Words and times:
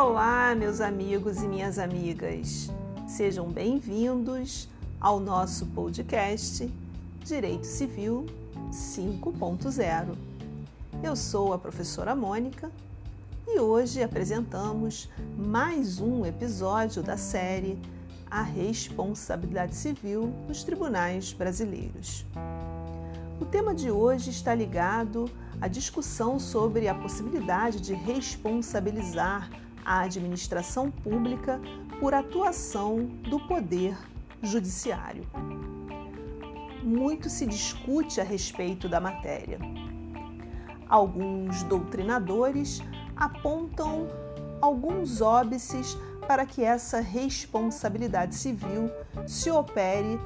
Olá, 0.00 0.54
meus 0.54 0.80
amigos 0.80 1.42
e 1.42 1.48
minhas 1.48 1.76
amigas. 1.76 2.70
Sejam 3.08 3.50
bem-vindos 3.50 4.68
ao 5.00 5.18
nosso 5.18 5.66
podcast 5.66 6.72
Direito 7.24 7.66
Civil 7.66 8.24
5.0. 8.70 10.14
Eu 11.02 11.16
sou 11.16 11.52
a 11.52 11.58
professora 11.58 12.14
Mônica 12.14 12.70
e 13.44 13.58
hoje 13.58 14.00
apresentamos 14.00 15.10
mais 15.36 15.98
um 16.00 16.24
episódio 16.24 17.02
da 17.02 17.16
série 17.16 17.76
A 18.30 18.42
Responsabilidade 18.42 19.74
Civil 19.74 20.32
nos 20.46 20.62
Tribunais 20.62 21.32
Brasileiros. 21.32 22.24
O 23.40 23.44
tema 23.44 23.74
de 23.74 23.90
hoje 23.90 24.30
está 24.30 24.54
ligado 24.54 25.28
à 25.60 25.66
discussão 25.66 26.38
sobre 26.38 26.86
a 26.86 26.94
possibilidade 26.94 27.80
de 27.80 27.94
responsabilizar 27.94 29.50
a 29.88 30.00
administração 30.00 30.90
pública 30.90 31.58
por 31.98 32.12
atuação 32.12 33.06
do 33.30 33.40
poder 33.40 33.96
judiciário. 34.42 35.26
Muito 36.82 37.30
se 37.30 37.46
discute 37.46 38.20
a 38.20 38.24
respeito 38.24 38.86
da 38.86 39.00
matéria. 39.00 39.58
Alguns 40.86 41.62
doutrinadores 41.62 42.82
apontam 43.16 44.06
alguns 44.60 45.22
óbices 45.22 45.96
para 46.26 46.44
que 46.44 46.62
essa 46.62 47.00
responsabilidade 47.00 48.34
civil 48.34 48.90
se 49.26 49.50
opere 49.50 50.20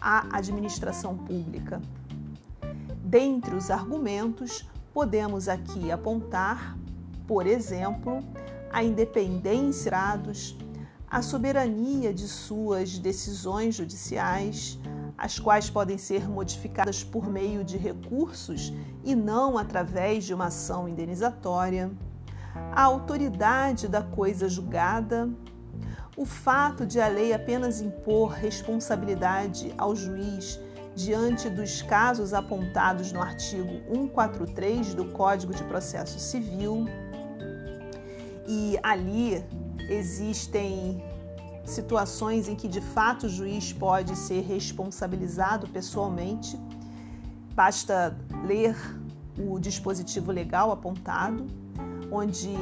à 0.00 0.38
administração 0.38 1.18
pública. 1.18 1.82
Dentre 3.04 3.54
os 3.54 3.70
argumentos, 3.70 4.66
podemos 4.94 5.48
aqui 5.48 5.92
apontar, 5.92 6.78
por 7.26 7.46
exemplo, 7.46 8.24
a 8.72 8.82
independência 8.82 9.92
a 11.08 11.20
soberania 11.20 12.12
de 12.12 12.26
suas 12.26 12.98
decisões 12.98 13.74
judiciais, 13.74 14.78
as 15.18 15.38
quais 15.38 15.68
podem 15.68 15.98
ser 15.98 16.26
modificadas 16.26 17.04
por 17.04 17.28
meio 17.28 17.62
de 17.62 17.76
recursos 17.76 18.72
e 19.04 19.14
não 19.14 19.58
através 19.58 20.24
de 20.24 20.32
uma 20.32 20.46
ação 20.46 20.88
indenizatória, 20.88 21.92
a 22.72 22.82
autoridade 22.82 23.88
da 23.88 24.02
coisa 24.02 24.48
julgada, 24.48 25.28
o 26.16 26.24
fato 26.24 26.86
de 26.86 26.98
a 26.98 27.08
lei 27.08 27.34
apenas 27.34 27.80
impor 27.80 28.30
responsabilidade 28.30 29.74
ao 29.76 29.94
juiz 29.94 30.58
diante 30.94 31.48
dos 31.48 31.82
casos 31.82 32.34
apontados 32.34 33.12
no 33.12 33.20
artigo 33.20 33.82
143 33.94 34.94
do 34.94 35.06
Código 35.06 35.54
de 35.54 35.62
Processo 35.64 36.18
Civil 36.18 36.86
e 38.52 38.78
ali 38.82 39.42
existem 39.88 41.02
situações 41.64 42.48
em 42.48 42.54
que 42.54 42.68
de 42.68 42.82
fato 42.82 43.24
o 43.24 43.28
juiz 43.28 43.72
pode 43.72 44.14
ser 44.14 44.42
responsabilizado 44.42 45.66
pessoalmente. 45.68 46.58
Basta 47.54 48.14
ler 48.44 48.76
o 49.38 49.58
dispositivo 49.58 50.30
legal 50.30 50.70
apontado, 50.70 51.46
onde 52.10 52.52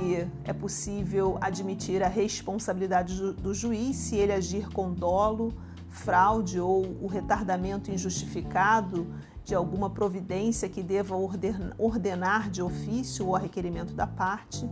é 0.44 0.52
possível 0.52 1.38
admitir 1.40 2.04
a 2.04 2.08
responsabilidade 2.08 3.32
do 3.32 3.52
juiz 3.52 3.96
se 3.96 4.14
ele 4.14 4.32
agir 4.32 4.68
com 4.68 4.92
dolo, 4.92 5.52
fraude 5.88 6.60
ou 6.60 6.84
o 7.02 7.08
retardamento 7.08 7.90
injustificado 7.90 9.12
de 9.44 9.56
alguma 9.56 9.90
providência 9.90 10.68
que 10.68 10.84
deva 10.84 11.16
ordenar 11.78 12.48
de 12.48 12.62
ofício 12.62 13.26
ou 13.26 13.34
a 13.34 13.40
requerimento 13.40 13.92
da 13.92 14.06
parte. 14.06 14.68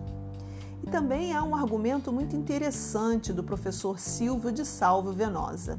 E 0.82 0.90
também 0.90 1.32
há 1.32 1.42
um 1.42 1.54
argumento 1.54 2.12
muito 2.12 2.36
interessante 2.36 3.32
do 3.32 3.42
professor 3.42 3.98
Silvio 3.98 4.52
de 4.52 4.64
Salvo 4.64 5.12
Venosa. 5.12 5.78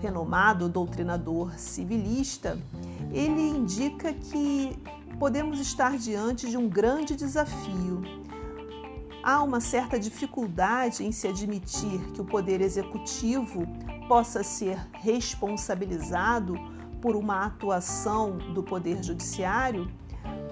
Renomado 0.00 0.68
doutrinador 0.68 1.58
civilista, 1.58 2.58
ele 3.12 3.40
indica 3.40 4.12
que 4.12 4.78
podemos 5.18 5.60
estar 5.60 5.96
diante 5.96 6.48
de 6.48 6.56
um 6.56 6.68
grande 6.68 7.16
desafio. 7.16 8.02
Há 9.22 9.42
uma 9.42 9.60
certa 9.60 9.98
dificuldade 9.98 11.04
em 11.04 11.10
se 11.10 11.26
admitir 11.26 12.00
que 12.12 12.20
o 12.20 12.24
poder 12.24 12.60
executivo 12.60 13.66
possa 14.06 14.42
ser 14.42 14.78
responsabilizado 14.92 16.54
por 17.00 17.16
uma 17.16 17.46
atuação 17.46 18.36
do 18.52 18.62
poder 18.62 19.02
judiciário, 19.02 19.90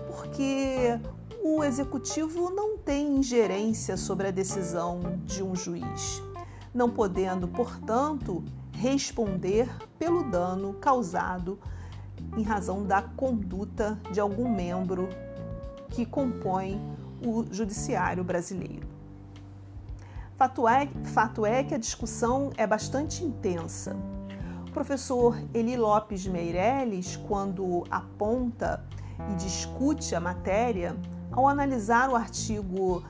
porque 0.07 0.99
o 1.43 1.63
executivo 1.65 2.51
não 2.51 2.72
tem 2.85 3.17
ingerência 3.17 3.97
sobre 3.97 4.29
a 4.29 4.31
decisão 4.31 5.01
de 5.25 5.43
um 5.43 5.55
juiz, 5.55 6.23
não 6.75 6.91
podendo, 6.91 7.47
portanto, 7.47 8.45
responder 8.73 9.69
pelo 9.99 10.25
dano 10.25 10.75
causado 10.75 11.59
em 12.37 12.43
razão 12.43 12.85
da 12.85 13.03
conduta 13.03 13.99
de 14.11 14.21
algum 14.21 14.53
membro 14.53 15.09
que 15.91 16.05
compõe 16.05 16.81
o 17.25 17.45
judiciário 17.53 18.25
brasileiro. 18.25 18.87
Fato 20.37 20.67
é, 20.67 20.89
fato 21.05 21.47
é 21.47 21.63
que 21.63 21.75
a 21.75 21.79
discussão 21.79 22.51
é 22.57 22.67
bastante 22.67 23.23
intensa. 23.23 23.95
O 24.67 24.73
professor 24.73 25.39
Eli 25.55 25.77
Lopes 25.77 26.27
Meirelles, 26.27 27.15
quando 27.15 27.85
aponta 27.91 28.85
e 29.31 29.35
discute 29.37 30.15
a 30.15 30.21
matéria, 30.21 30.97
ao 31.33 31.49
analisar 31.49 32.11
o 32.11 32.17
artigo 32.17 33.03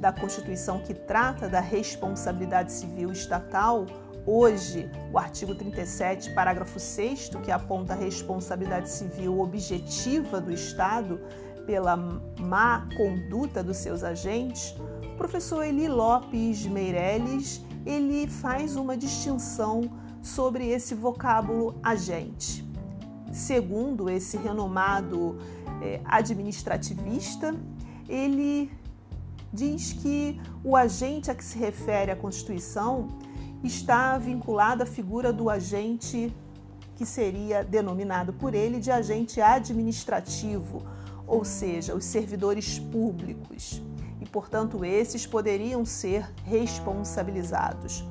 da 0.00 0.12
Constituição 0.12 0.78
que 0.80 0.94
trata 0.94 1.48
da 1.48 1.60
responsabilidade 1.60 2.72
civil 2.72 3.10
estatal, 3.10 3.86
hoje 4.26 4.90
o 5.12 5.18
artigo 5.18 5.54
37, 5.54 6.32
parágrafo 6.34 6.78
6, 6.78 7.30
que 7.42 7.50
aponta 7.50 7.94
a 7.94 7.96
responsabilidade 7.96 8.88
civil 8.88 9.40
objetiva 9.40 10.40
do 10.40 10.52
Estado 10.52 11.20
pela 11.66 11.96
má 12.38 12.88
conduta 12.96 13.62
dos 13.62 13.76
seus 13.76 14.02
agentes, 14.02 14.74
o 15.04 15.16
professor 15.16 15.62
Eli 15.62 15.88
Lopes 15.88 16.66
Meirelles 16.66 17.62
ele 17.84 18.26
faz 18.26 18.76
uma 18.76 18.96
distinção 18.96 19.82
sobre 20.22 20.68
esse 20.68 20.94
vocábulo 20.94 21.78
agente. 21.82 22.68
Segundo 23.32 24.10
esse 24.10 24.36
renomado 24.36 25.38
é, 25.80 26.00
administrativista, 26.04 27.54
ele 28.08 28.70
diz 29.52 29.92
que 29.92 30.40
o 30.62 30.76
agente 30.76 31.30
a 31.30 31.34
que 31.34 31.44
se 31.44 31.58
refere 31.58 32.10
a 32.10 32.16
Constituição 32.16 33.08
está 33.62 34.16
vinculado 34.18 34.82
à 34.82 34.86
figura 34.86 35.32
do 35.32 35.50
agente 35.50 36.32
que 36.96 37.06
seria 37.06 37.64
denominado 37.64 38.32
por 38.32 38.54
ele 38.54 38.78
de 38.78 38.90
agente 38.90 39.40
administrativo, 39.40 40.82
ou 41.26 41.44
seja, 41.44 41.94
os 41.94 42.04
servidores 42.04 42.78
públicos. 42.78 43.82
E, 44.20 44.26
portanto, 44.26 44.84
esses 44.84 45.26
poderiam 45.26 45.84
ser 45.84 46.30
responsabilizados. 46.44 48.04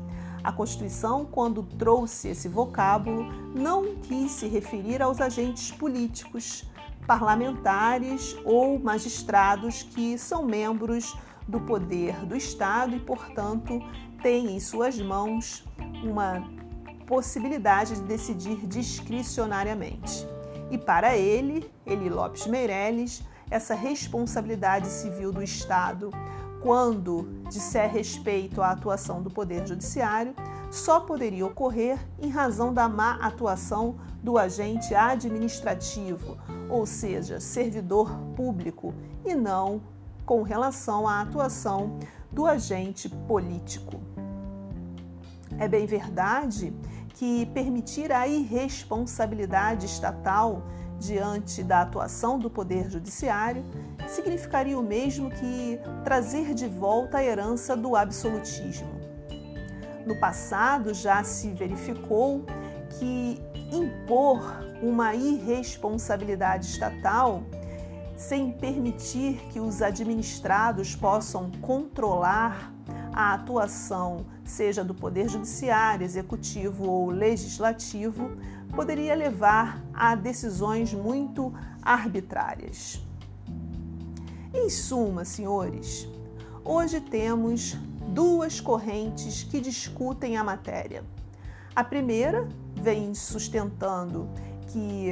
A 0.44 0.52
Constituição, 0.52 1.26
quando 1.26 1.64
trouxe 1.64 2.30
esse 2.30 2.48
vocábulo, 2.48 3.26
não 3.54 3.96
quis 3.98 4.32
se 4.32 4.48
referir 4.48 5.02
aos 5.02 5.20
agentes 5.20 5.70
políticos, 5.72 6.66
parlamentares 7.10 8.38
ou 8.46 8.78
magistrados 8.78 9.82
que 9.82 10.16
são 10.16 10.46
membros 10.46 11.18
do 11.48 11.60
poder 11.60 12.24
do 12.24 12.36
Estado 12.36 12.96
e, 12.96 13.00
portanto, 13.00 13.82
têm 14.22 14.56
em 14.56 14.60
suas 14.60 15.00
mãos 15.00 15.66
uma 16.04 16.48
possibilidade 17.08 17.96
de 17.96 18.02
decidir 18.02 18.58
discricionariamente. 18.68 20.24
E 20.70 20.78
para 20.78 21.18
ele, 21.18 21.68
Eli 21.84 22.10
Lopes 22.10 22.46
Meirelles, 22.46 23.24
essa 23.50 23.74
responsabilidade 23.74 24.86
civil 24.86 25.32
do 25.32 25.42
Estado, 25.42 26.12
quando 26.62 27.42
disser 27.50 27.90
respeito 27.90 28.62
à 28.62 28.72
atuação 28.72 29.22
do 29.22 29.30
Poder 29.30 29.66
Judiciário, 29.68 30.36
só 30.70 31.00
poderia 31.00 31.46
ocorrer 31.46 31.98
em 32.20 32.30
razão 32.30 32.74
da 32.74 32.88
má 32.88 33.16
atuação 33.22 33.96
do 34.22 34.38
agente 34.38 34.94
administrativo, 34.94 36.38
ou 36.70 36.86
seja, 36.86 37.40
servidor 37.40 38.12
público, 38.36 38.94
e 39.26 39.34
não 39.34 39.82
com 40.26 40.44
relação 40.44 41.08
à 41.08 41.22
atuação 41.22 41.98
do 42.32 42.46
agente 42.46 43.10
político. 43.10 44.00
É 45.58 45.68
bem 45.68 45.86
verdade 45.86 46.74
que 47.16 47.46
permitir 47.48 48.12
a 48.12 48.28
irresponsabilidade 48.28 49.86
estatal 49.86 50.64
diante 51.00 51.64
da 51.64 51.82
atuação 51.82 52.38
do 52.38 52.50
Poder 52.50 52.90
Judiciário 52.90 53.64
significaria 54.08 54.78
o 54.78 54.84
mesmo 54.84 55.30
que 55.32 55.80
trazer 56.04 56.54
de 56.54 56.68
volta 56.68 57.20
a 57.20 57.24
herança 57.24 57.76
do 57.76 57.96
absolutismo. 57.96 58.90
No 60.06 60.20
passado 60.20 60.94
já 60.94 61.24
se 61.24 61.50
verificou 61.52 62.46
que 62.98 63.42
impor 63.72 64.42
uma 64.82 65.16
irresponsabilidade 65.16 66.66
estatal 66.66 67.44
sem 68.18 68.52
permitir 68.52 69.38
que 69.50 69.60
os 69.60 69.82
administrados 69.82 70.96
possam 70.96 71.50
controlar 71.62 72.74
a 73.20 73.34
atuação, 73.34 74.26
seja 74.46 74.82
do 74.82 74.94
Poder 74.94 75.28
Judiciário, 75.28 76.06
Executivo 76.06 76.90
ou 76.90 77.10
Legislativo, 77.10 78.32
poderia 78.74 79.14
levar 79.14 79.84
a 79.94 80.16
decisões 80.16 80.94
muito 80.94 81.54
arbitrárias. 81.82 83.06
Em 84.54 84.70
suma, 84.70 85.26
senhores, 85.26 86.08
hoje 86.64 87.02
temos 87.02 87.74
duas 88.08 88.62
correntes 88.62 89.44
que 89.44 89.60
discutem 89.60 90.38
a 90.38 90.44
matéria. 90.44 91.04
A 91.76 91.84
primeira 91.84 92.48
vem 92.74 93.14
sustentando 93.14 94.30
que 94.68 95.12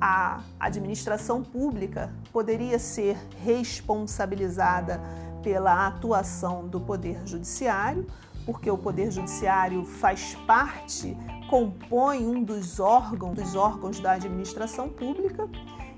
a 0.00 0.40
administração 0.58 1.42
pública 1.42 2.10
poderia 2.32 2.78
ser 2.78 3.18
responsabilizada 3.44 4.98
pela 5.46 5.86
atuação 5.86 6.66
do 6.66 6.80
Poder 6.80 7.24
Judiciário, 7.24 8.04
porque 8.44 8.68
o 8.68 8.76
Poder 8.76 9.12
Judiciário 9.12 9.84
faz 9.84 10.34
parte, 10.44 11.16
compõe 11.48 12.26
um 12.26 12.42
dos 12.42 12.80
órgãos, 12.80 13.36
dos 13.36 13.54
órgãos 13.54 14.00
da 14.00 14.14
administração 14.14 14.88
pública 14.88 15.48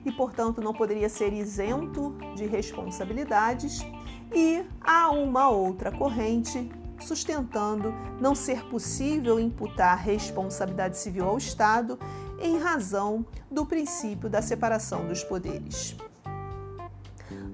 e, 0.05 0.13
portanto, 0.13 0.61
não 0.61 0.75
poderia 0.75 1.09
ser 1.09 1.33
isento 1.33 2.15
de 2.37 2.45
responsabilidades. 2.45 3.81
E 4.35 4.63
há 4.83 5.11
uma 5.13 5.49
outra 5.49 5.91
corrente 5.91 6.71
sustentando 7.01 7.95
não 8.21 8.35
ser 8.35 8.69
possível 8.69 9.41
imputar 9.41 9.97
responsabilidade 9.97 10.99
civil 10.99 11.27
ao 11.27 11.39
Estado 11.39 11.99
em 12.39 12.59
razão 12.59 13.25
do 13.51 13.65
princípio 13.65 14.29
da 14.29 14.43
separação 14.43 15.07
dos 15.07 15.25
poderes. 15.25 15.97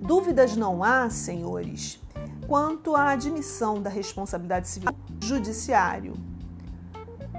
Dúvidas 0.01 0.57
não 0.57 0.83
há, 0.83 1.09
senhores, 1.11 2.01
quanto 2.47 2.95
à 2.95 3.11
admissão 3.11 3.81
da 3.81 3.91
responsabilidade 3.91 4.69
civil 4.69 4.91
judiciário, 5.23 6.15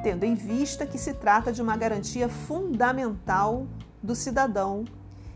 tendo 0.04 0.24
em 0.24 0.36
vista 0.36 0.86
que 0.86 0.98
se 0.98 1.14
trata 1.14 1.52
de 1.52 1.62
uma 1.62 1.78
garantia 1.78 2.28
fundamental 2.28 3.68
do 4.02 4.16
cidadão 4.16 4.86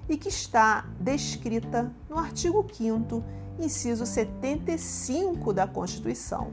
e 0.08 0.18
que 0.18 0.30
está 0.30 0.86
descrita 1.00 1.92
no 2.10 2.18
artigo 2.18 2.66
5 2.72 3.24
inciso 3.60 4.06
75 4.06 5.54
da 5.54 5.68
Constituição. 5.68 6.52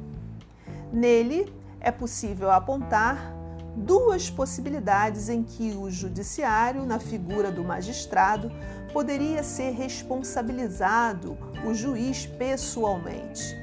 Nele 0.92 1.52
é 1.80 1.90
possível 1.90 2.50
apontar 2.50 3.34
duas 3.76 4.30
possibilidades 4.30 5.28
em 5.28 5.42
que 5.42 5.72
o 5.76 5.90
judiciário, 5.90 6.84
na 6.84 6.98
figura 6.98 7.52
do 7.52 7.62
magistrado, 7.62 8.50
poderia 8.96 9.42
ser 9.42 9.72
responsabilizado 9.72 11.36
o 11.66 11.74
juiz 11.74 12.24
pessoalmente. 12.24 13.54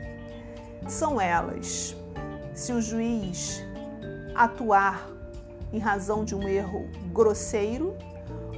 São 0.88 1.20
elas: 1.20 1.96
se 2.54 2.72
o 2.72 2.80
juiz 2.80 3.60
atuar 4.36 5.10
em 5.74 5.80
razão 5.80 6.24
de 6.24 6.36
um 6.36 6.48
erro 6.48 6.88
grosseiro 7.12 7.98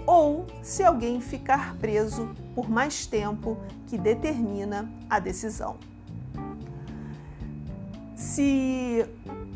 ou 0.05 0.45
se 0.61 0.83
alguém 0.83 1.21
ficar 1.21 1.77
preso 1.77 2.35
por 2.53 2.69
mais 2.69 3.05
tempo 3.05 3.57
que 3.87 3.97
determina 3.97 4.91
a 5.09 5.17
decisão. 5.17 5.77
Se 8.35 9.05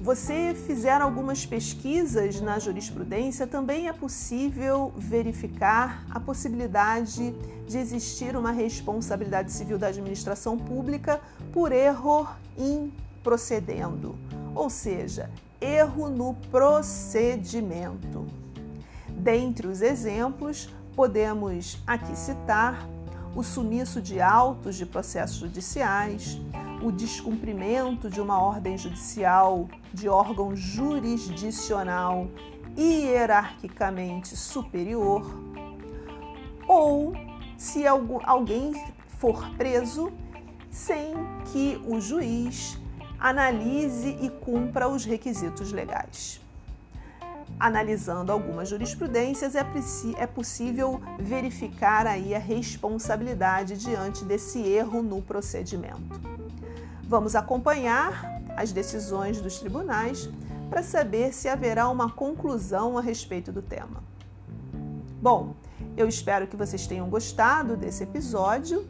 você 0.01 0.55
fizer 0.55 1.01
algumas 1.01 1.45
pesquisas 1.45 2.39
na 2.39 2.59
jurisprudência, 2.59 3.45
também 3.45 3.89
é 3.89 3.91
possível 3.91 4.93
verificar 4.95 6.05
a 6.09 6.17
possibilidade 6.17 7.35
de 7.67 7.77
existir 7.77 8.37
uma 8.37 8.53
responsabilidade 8.53 9.51
civil 9.51 9.77
da 9.77 9.87
administração 9.87 10.57
pública 10.57 11.19
por 11.51 11.73
erro 11.73 12.25
in 12.57 12.89
procedendo, 13.21 14.15
ou 14.55 14.69
seja, 14.69 15.29
erro 15.59 16.09
no 16.09 16.33
procedimento. 16.49 18.25
Dentre 19.09 19.67
os 19.67 19.81
exemplos, 19.81 20.69
podemos 20.95 21.79
aqui 21.85 22.17
citar 22.17 22.87
o 23.35 23.43
sumiço 23.43 24.01
de 24.01 24.21
autos 24.21 24.77
de 24.77 24.85
processos 24.85 25.35
judiciais, 25.35 26.39
o 26.81 26.91
descumprimento 26.91 28.09
de 28.09 28.21
uma 28.21 28.41
ordem 28.41 28.77
judicial 28.77 29.67
de 29.93 30.07
órgão 30.07 30.55
jurisdicional 30.55 32.27
hierarquicamente 32.77 34.37
superior, 34.37 35.25
ou 36.67 37.13
se 37.57 37.85
alguém 37.87 38.73
for 39.17 39.49
preso 39.57 40.11
sem 40.71 41.13
que 41.51 41.81
o 41.85 41.99
juiz 41.99 42.79
analise 43.19 44.17
e 44.21 44.29
cumpra 44.29 44.87
os 44.87 45.03
requisitos 45.03 45.73
legais. 45.73 46.39
Analisando 47.59 48.31
algumas 48.31 48.69
jurisprudências, 48.69 49.53
é, 49.55 49.65
é 50.17 50.27
possível 50.27 51.01
verificar 51.19 52.07
aí 52.07 52.33
a 52.33 52.39
responsabilidade 52.39 53.77
diante 53.77 54.23
desse 54.23 54.61
erro 54.61 55.01
no 55.01 55.21
procedimento. 55.21 56.38
Vamos 57.09 57.35
acompanhar 57.35 58.39
as 58.55 58.71
decisões 58.71 59.41
dos 59.41 59.57
tribunais 59.57 60.29
para 60.69 60.83
saber 60.83 61.33
se 61.33 61.49
haverá 61.49 61.89
uma 61.89 62.11
conclusão 62.11 62.99
a 62.99 63.01
respeito 63.01 63.51
do 63.51 63.63
tema. 63.63 64.03
Bom, 65.19 65.55
eu 65.97 66.07
espero 66.07 66.45
que 66.45 66.55
vocês 66.55 66.85
tenham 66.85 67.09
gostado 67.09 67.75
desse 67.75 68.03
episódio 68.03 68.87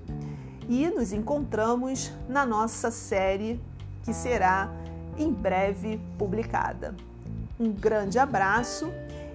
e 0.67 0.85
nos 0.89 1.13
encontramos 1.13 2.11
na 2.27 2.45
nossa 2.45 2.91
série 2.91 3.57
que 4.03 4.13
será 4.13 4.69
em 5.17 5.31
breve 5.31 5.97
publicada. 6.17 6.93
Um 7.57 7.71
grande 7.71 8.19
abraço 8.19 8.91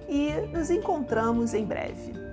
e 0.07 0.29
nos 0.53 0.69
encontramos 0.69 1.55
em 1.55 1.65
breve. 1.65 2.24